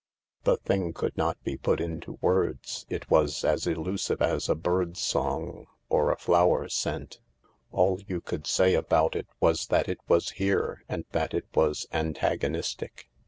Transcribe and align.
The 0.45 0.57
thing 0.57 0.93
could 0.93 1.15
not 1.15 1.37
be 1.43 1.57
put 1.57 1.79
into 1.79 2.17
words. 2.21 2.87
It 2.89 3.11
was 3.11 3.43
as 3.45 3.67
elusive 3.67 4.19
as 4.19 4.49
a 4.49 4.55
bird's 4.55 4.99
song 4.99 5.67
or 5.89 6.11
a 6.11 6.17
flower 6.17 6.67
scent. 6.69 7.19
All 7.71 8.01
you 8.07 8.19
could 8.19 8.47
say 8.47 8.73
about 8.73 9.15
it 9.15 9.27
252 9.39 9.39
THE 9.39 9.45
LARK 9.45 9.51
was 9.51 9.67
that 9.67 9.87
it 9.89 9.99
was 10.07 10.29
here, 10.31 10.83
and 10.89 11.05
that 11.11 11.35
it 11.35 11.45
was 11.53 11.85
antagonistic. 11.93 13.11